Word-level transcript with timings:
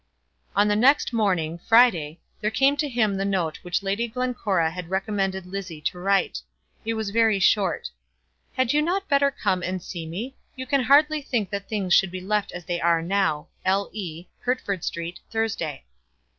On 0.55 0.67
the 0.67 0.75
next 0.75 1.13
morning, 1.13 1.59
Friday, 1.59 2.19
there 2.41 2.49
came 2.49 2.75
to 2.77 2.89
him 2.89 3.13
the 3.13 3.23
note 3.23 3.59
which 3.61 3.83
Lady 3.83 4.07
Glencora 4.07 4.71
had 4.71 4.89
recommended 4.89 5.45
Lizzie 5.45 5.79
to 5.81 5.99
write. 5.99 6.39
It 6.83 6.95
was 6.95 7.11
very 7.11 7.37
short. 7.37 7.91
"Had 8.53 8.73
you 8.73 8.81
not 8.81 9.07
better 9.07 9.29
come 9.29 9.61
and 9.61 9.79
see 9.79 10.07
me? 10.07 10.35
You 10.55 10.65
can 10.65 10.81
hardly 10.81 11.21
think 11.21 11.51
that 11.51 11.69
things 11.69 11.93
should 11.93 12.09
be 12.09 12.19
left 12.19 12.51
as 12.51 12.65
they 12.65 12.81
are 12.81 13.03
now. 13.03 13.45
L. 13.63 13.91
E. 13.93 14.25
Hertford 14.39 14.83
Street, 14.83 15.19
Thursday." 15.29 15.83